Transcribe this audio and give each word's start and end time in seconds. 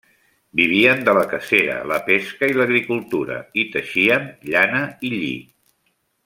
Vivien 0.59 1.03
de 1.09 1.13
la 1.17 1.25
cacera, 1.33 1.75
la 1.91 1.99
pesca 2.07 2.49
i 2.53 2.57
l'agricultura, 2.61 3.37
i 3.65 3.69
teixien 3.77 4.27
llana 4.49 4.83
i 5.11 5.17
lli. 5.17 5.31